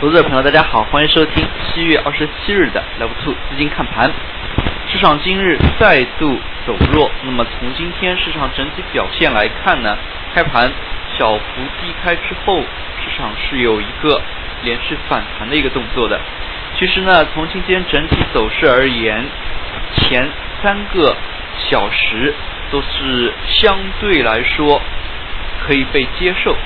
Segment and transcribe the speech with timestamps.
[0.00, 4.08] 投资者朋友，大家好，欢迎收听七月二十七日的 Level Two 资金看盘。
[4.86, 9.96] 市场今日再度走弱，那么从今天市场整体表现来看呢，
[10.32, 10.70] 开盘
[11.18, 11.42] 小幅
[11.82, 14.22] 低开之后，市场是有一个
[14.62, 16.20] 连续反弹的一个动作的。
[16.78, 19.24] 其实呢，从今天整体走势而言，
[19.96, 20.28] 前
[20.62, 21.16] 三个
[21.68, 22.32] 小时
[22.70, 24.80] 都是相对来说
[25.66, 26.56] 可以被接受，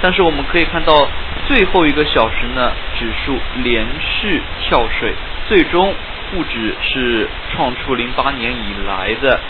[0.00, 1.06] 但是我们可以看到
[1.48, 5.14] 最后一个小时呢，指数连续跳水，
[5.48, 5.94] 最终
[6.30, 9.40] 沪指是创出零八年以来的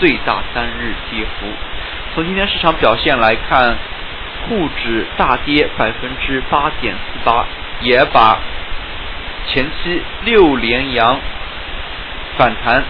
[0.00, 1.46] 最大单日跌幅。
[2.12, 3.76] 从今天市场表现来看，
[4.48, 7.46] 沪指大跌百分之八点四八，
[7.82, 8.40] 也把
[9.46, 11.20] 前期六连阳
[12.36, 12.82] 反弹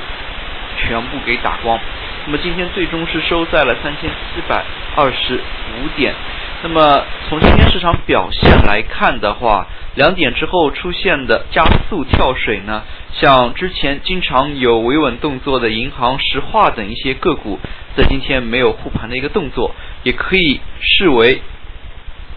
[0.78, 1.78] 全部给打光。
[2.24, 4.64] 那么今天最终是收在了三千七百
[4.96, 6.14] 二十五点。
[6.60, 17.60] 那么从今天市场表现来看的话，两点之后出现的加速跳水呢，像之前经常有维稳动作的银行、石化等一些个股，
[17.96, 21.42] 在今天没有护盘的一个动作，也可以视为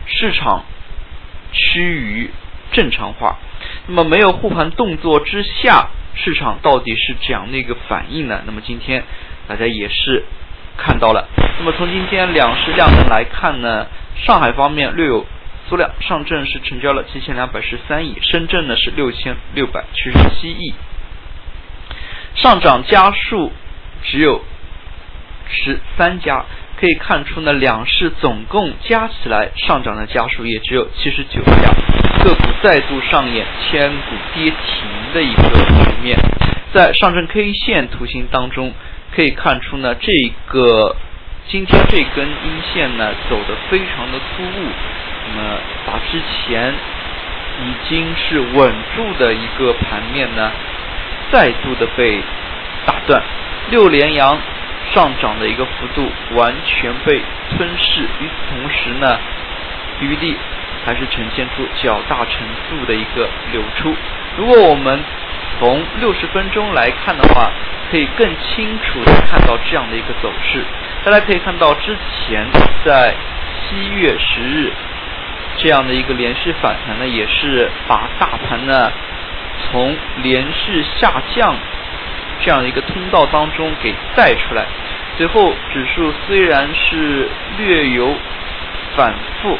[0.05, 0.66] 市场
[1.52, 2.30] 趋于
[2.72, 3.38] 正常化。
[3.88, 8.44] 那么没有护盘动作之下，市场到底是怎样的一个反应呢？
[8.45, 9.03] 那么今天
[9.47, 10.23] 大家也是
[10.77, 11.27] 看到了。
[11.58, 15.26] 那么从今天两市量能来看呢，上海方面略有
[15.70, 20.73] 缩量，上证是成交了七千两百十三亿，深圳呢是六千六百七十七亿，
[22.36, 23.52] 上涨家数
[24.04, 24.44] 只有
[25.50, 26.45] 十三家。
[26.80, 31.70] 可以看出呢，两市总共加起来上涨的家数也只有七十九家，
[32.23, 36.17] 个股再度上演千股跌停的一个局面。
[36.73, 38.73] 在上证 K 线图形当中，
[39.16, 40.12] 可以看出呢，这
[40.48, 40.95] 个
[41.47, 44.70] 今天这根阴线呢走的非常的突兀，
[45.28, 46.73] 那么把之前
[47.61, 50.52] 已经是稳住的一个盘面呢，
[51.31, 52.22] 再度的被
[52.86, 53.21] 打断，
[53.70, 54.38] 六连阳。
[54.93, 57.21] 上涨的一个幅度完全被
[57.52, 59.17] 吞噬，与此同时呢，
[60.02, 60.36] 余力
[60.83, 63.95] 还是呈现出较大程度的一个流出。
[64.38, 64.99] 如果我们
[65.60, 67.52] 从六十分钟来看的话，
[67.89, 70.61] 可以更清楚的看到这样的一个走势。
[71.04, 72.45] 大家可以看到，之前
[72.86, 73.14] 在
[73.64, 74.72] 七月十日
[75.58, 78.92] 这样的一个连续反弹呢，也是把大盘呢
[79.64, 81.56] 从连续下降。
[82.44, 84.66] 这样的一个通道当中给带出来，
[85.16, 88.16] 随后指数虽然是略有
[88.95, 89.58] 反复，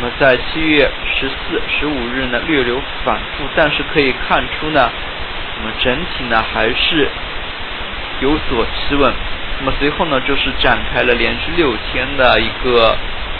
[0.00, 4.90] 那么在七月十四、十五日呢略有反复，但是可以看出呢，
[5.58, 7.08] 我们整体呢还是
[8.20, 9.12] 有所企稳。
[9.60, 12.96] 那么随后呢就是展开了连续六天的一个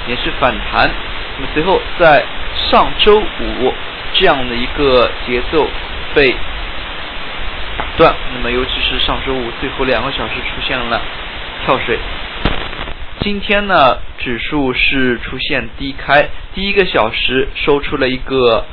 [0.07, 0.89] 连续反弹，
[1.39, 2.25] 那么随后在
[2.71, 3.75] 上周五
[4.15, 5.67] 这样的一个节奏
[6.15, 6.35] 被。
[7.77, 11.01] 打断，那么尤其是上周五最后两个小时出现了
[11.65, 11.99] 跳水。
[13.21, 18.65] 今天呢，指数是出现低开，第一个小时收出了一个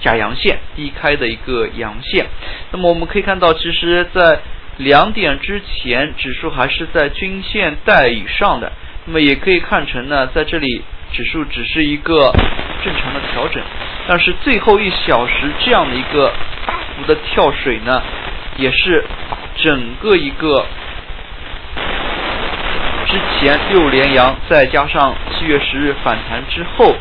[0.00, 2.26] 假阳线，低开的一个阳线。
[2.70, 4.40] 那么我们可以看到，其实，在
[4.78, 8.72] 两点之前，指数还是在均线带以上的。
[9.04, 12.32] 那么也可以看成呢，在这里指数只是一个
[12.84, 13.62] 正常的调整，
[14.06, 16.32] 但是最后一小时这样的一个
[16.66, 16.78] 大幅。
[17.06, 18.00] 的跳水呢，
[18.58, 19.04] 也是
[19.56, 20.64] 整个一个
[23.06, 26.94] 之前六连阳，再加上七月十日反弹之后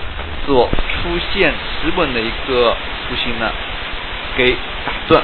[0.48, 2.76] 所出现企稳的一个
[3.08, 3.52] 图形呢，
[4.36, 4.54] 给
[4.86, 5.24] 打断。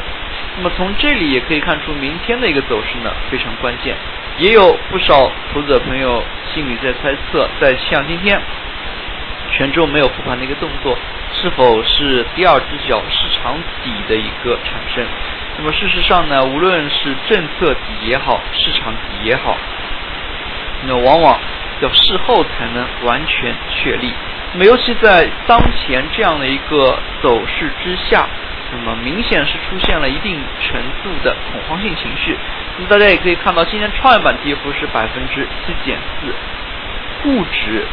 [0.57, 3.95] 那么从这里也可以看出，明天的一个走势呢非常关键。
[4.37, 8.39] 也有不少投资者朋友心里在猜测，在像今天
[9.51, 10.97] 泉州没有复盘的一个动作。
[11.33, 15.05] 是否是第二只脚市场底的一个产生？
[15.57, 19.57] 那么事实上呢，无论是政策底也好，市场底也好，
[20.87, 21.37] 那往往
[21.81, 24.13] 要事后才能完全确立。
[24.53, 28.25] 那么尤其在当前这样的一个走势之下，
[28.71, 32.37] 那么明显是出现了一定程度的恐慌性情绪。
[32.77, 36.33] 那么大家也可以看到，今天创业板跌幅是百分之七点四，
[37.23, 37.85] 沪指。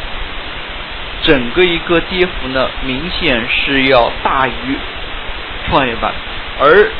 [1.21, 4.77] 整个一个跌幅呢，明显是要大于
[5.67, 6.13] 创业板，
[6.59, 6.91] 而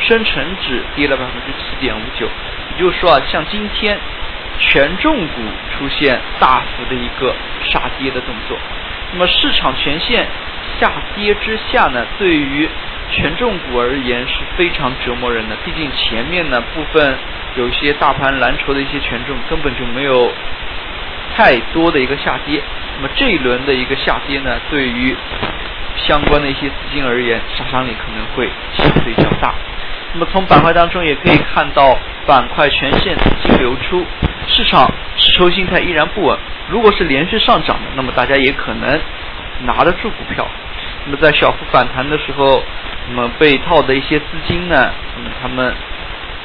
[0.00, 3.96] 深成指跌了百分之七点五九，也就是说啊，像今天
[4.58, 5.34] 权重股
[5.70, 7.32] 出现大幅的一个
[7.70, 8.58] 杀跌的动作，
[9.12, 10.26] 那么市场全线
[10.80, 12.68] 下跌之下呢，对于
[13.10, 17.16] 权重股而言是非常折磨人的，毕竟前面呢部分
[17.56, 20.30] 有些大盘蓝筹的一些权重根本就没有
[21.36, 22.62] 太多的一个下跌。
[22.96, 25.16] 那么这一轮的一个下跌呢，对于
[25.96, 29.54] 相关的一些资金而言，杀伤力可能会相对较大。
[30.14, 34.04] 那么从板块当中也可以看到，板块全线资金流出，
[34.46, 36.38] 市场持筹心态依然不稳。
[36.70, 39.00] 如果是连续上涨的，那么大家也可能
[39.64, 40.46] 拿得住股票。
[41.06, 42.62] 那么在小幅反弹的时候，
[43.08, 45.74] 那么被套的一些资金呢，那么他们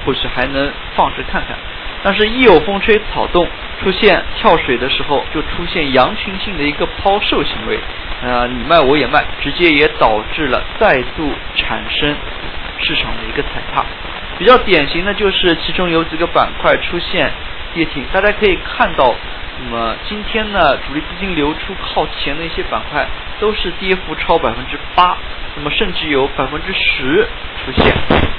[0.06, 1.58] 或许还能放着看看。
[2.06, 3.48] 但是，一有风吹草动，
[3.82, 7.80] 出现跳水的时候，就出现羊群性的一个抛售行为，
[8.22, 12.14] 呃，你卖我也卖，直接也导致了再度产生
[12.80, 13.86] 市场的一个踩踏。
[14.38, 17.32] 比较典型的就是其中有几个板块出现
[17.74, 19.16] 跌停，大家可以看到，
[19.60, 23.06] 那么今天呢，主力资金流出靠前的一些板块
[23.40, 25.18] 都是跌幅超百分之八，
[25.56, 27.28] 那么甚至有百分之十
[27.66, 27.94] 出现。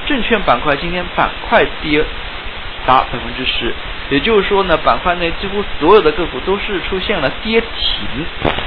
[0.07, 2.05] 证券板块今天板块跌。
[2.87, 3.73] 达百分之十，
[4.11, 8.07] 也就是说呢，板块内几乎所有的个股都是出现了跌停，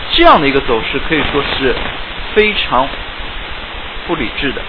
[0.10, 1.76] 这样的一个走势可以说是
[2.34, 2.90] 非常
[4.08, 4.62] 不理智的。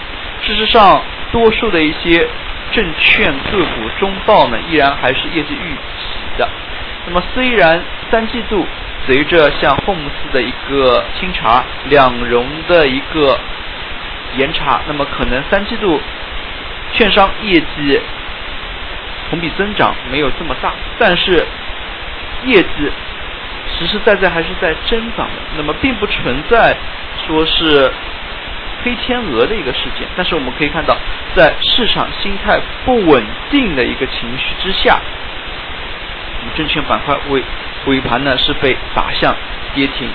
[0.42, 1.00] 事实上，
[1.32, 2.28] 多数的一些
[2.72, 6.07] 证券个股中报呢，依然还是业绩预期。
[7.08, 8.66] 那么，虽然三季度
[9.06, 13.40] 随着像霍姆斯的一个清查、两融的一个
[14.37, 15.99] 严查，那么可能三季度
[16.93, 18.00] 券商业绩。
[19.31, 21.46] 同比增长没有这么大，但是
[22.46, 22.69] 业绩
[23.78, 26.75] 实实在在还是在增长的，那么并不存在
[27.26, 27.93] 说是
[28.82, 30.08] 黑天鹅的一个事件。
[30.16, 30.96] 但是我们可以看到，
[31.34, 34.99] 在市场心态不稳定的一个情绪之下，
[36.58, 37.43] 证券板块尾
[37.87, 39.32] 尾盘呢是被打向
[39.75, 40.10] 跌停。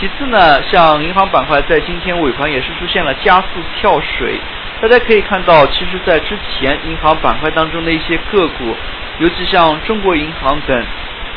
[0.00, 3.46] 其次呢，像银行板块在今天尾盘也是出现了加速
[3.78, 4.40] 跳水。
[4.80, 8.74] 大家可以看到，其实，在之前银行板块当中的一些个股，
[9.20, 10.84] 尤其像中国银行等，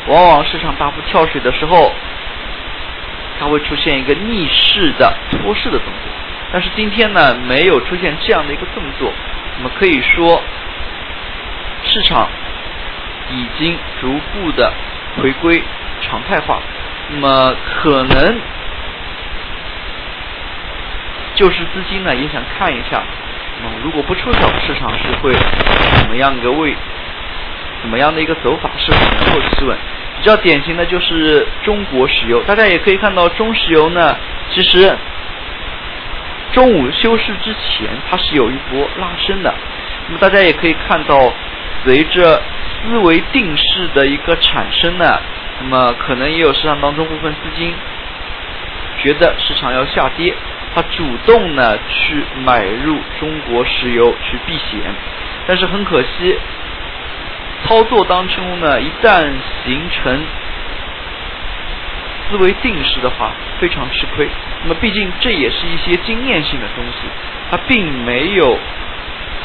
[0.08, 1.92] 往往市场大幅跳水的时候，
[3.38, 6.12] 它会出现一个逆势的托市的动作。
[6.52, 9.12] 但是今天呢，没有出现这样的一个动作，
[9.58, 10.42] 那么可以说，
[11.84, 12.28] 市场
[13.30, 14.72] 已经逐步的
[15.16, 15.62] 回归
[16.02, 16.60] 常态化。
[17.10, 18.36] 那么可能
[21.34, 23.02] 就是资金呢，也想看一下。
[23.82, 26.74] 如果不出手，市场是会怎么样一个位，
[27.80, 28.70] 怎么样的一个走法？
[28.76, 29.76] 市场能够企稳。
[30.18, 34.16] 比较典型的就是中国石油，大家也可以看到中石油呢，
[34.50, 34.96] 其实
[36.52, 39.54] 中午休市之前它是有一波拉升的。
[40.08, 41.32] 那么大家也可以看到，
[41.84, 42.40] 随着
[42.88, 45.18] 思维定势的一个产生呢，
[45.60, 47.74] 那么可能也有市场当中部分资金
[49.02, 50.32] 觉得市场要下跌。
[50.74, 54.78] 他主动呢去买入中国石油去避险，
[55.46, 56.38] 但是很可惜，
[57.64, 59.32] 操作当中呢一旦
[59.64, 60.22] 形成
[62.28, 64.28] 思维定势的话，非常吃亏。
[64.64, 67.08] 那么毕竟这也是一些经验性的东西，
[67.50, 68.58] 它并没有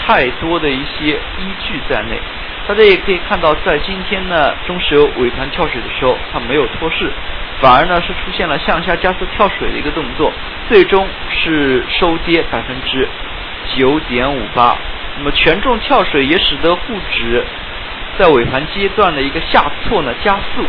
[0.05, 2.19] 太多的一些依据在内。
[2.67, 7.11] 大家也可以看到，在今天呢中石油尾盘跳水的时候，它没有脱市。
[7.59, 10.31] 反而呢是出现了向下加速跳水的一个动作，
[10.67, 13.07] 最终是收跌百分之
[13.75, 14.75] 九点五八。
[15.17, 16.81] 那么权重跳水也使得沪
[17.11, 17.43] 指
[18.17, 20.63] 在尾盘阶段的一个下挫呢加速，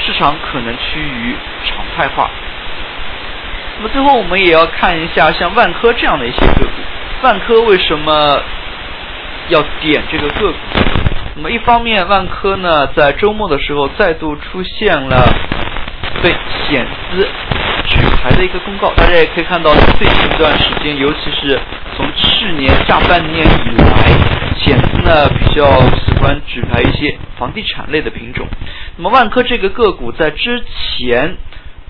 [0.00, 2.28] 市场可能趋于常态化。
[3.76, 6.72] 那么最后我们也要看一下像万科这样的一些个股，
[7.22, 8.42] 万科为什么
[9.48, 10.75] 要点这个个股？
[11.36, 15.22] 那么一方面，万科呢在周末的时候再度出现了。
[16.22, 16.30] 被
[16.66, 17.28] 险资
[17.86, 21.60] 举牌的一个公告，大家也可以看到，最近一段时间，尤其是
[21.94, 25.66] 从去年下半年以来，险资呢比较
[26.06, 28.46] 喜欢举牌一些房地产类的品种。
[28.96, 31.36] 那么万科这个个股在之前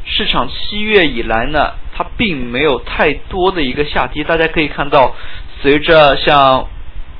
[0.04, 4.24] 市场七月以来呢，它并没有太多的一个下跌。
[4.24, 5.14] 大家可以看到，
[5.62, 6.66] 随着像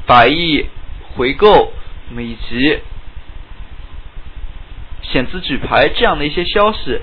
[0.07, 0.67] 百亿
[1.15, 1.73] 回购，
[2.09, 2.81] 那么以及
[5.03, 7.01] 险资举牌这样的一些消息，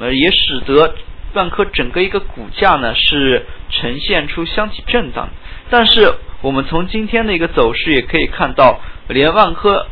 [0.00, 0.94] 呃，也使得
[1.34, 5.28] 万科整个一个股价呢是呈现出箱体震荡。
[5.70, 9.86] 但是我们从今天的一个走势也可以看到，连万科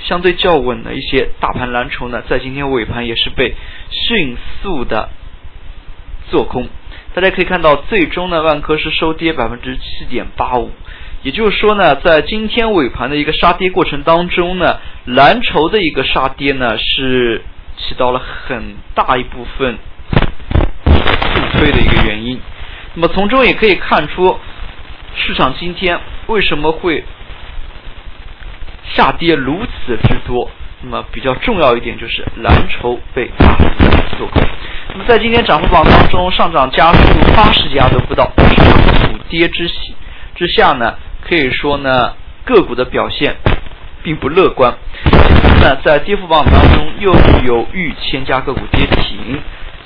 [0.00, 3.54] 相对较稳的一些大盘蓝筹呢，在今天尾盘也是被
[3.90, 5.08] 迅速的
[6.28, 6.68] 做空。
[7.14, 10.70] 大家可以看到，最终呢，万科是收跌百分之七点八五。
[11.22, 17.42] 也就是说呢，在今天尾盘的一个杀跌过程当中呢，蓝筹的一个杀跌呢是
[17.76, 19.76] 起到了很大一部分
[21.34, 22.40] 助推的一个原因。
[22.94, 24.38] 那么从中也可以看出，
[25.16, 27.04] 市场今天为什么会
[28.94, 30.48] 下跌如此之多？
[30.82, 34.42] 那么比较重要一点就是蓝筹被大幅做空。
[34.92, 37.00] 那么在今天涨幅榜当中，上涨家数
[37.34, 38.72] 八十家都不到，市场
[39.10, 39.94] 普跌之喜
[40.34, 40.94] 之下呢，
[41.28, 42.14] 可以说呢
[42.44, 43.36] 个股的表现
[44.02, 44.74] 并不乐观。
[45.60, 47.12] 那在跌幅榜当中，又
[47.44, 49.40] 有逾千家个股跌停，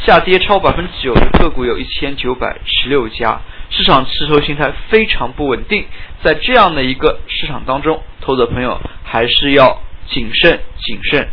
[0.04, 5.86] 下跌超百分之九的个股有一千九百十六家，市场持筹心态非常不稳定。
[6.22, 9.80] 在这样的一个市场当中，投资者朋友还是要
[10.10, 11.28] 谨慎、谨慎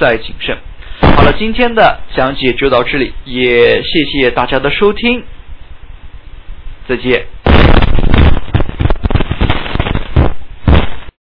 [0.00, 0.58] 再谨慎。
[1.16, 5.22] 好了，今天的讲解就到这里，也谢谢大家的收听，
[6.88, 7.26] 再见。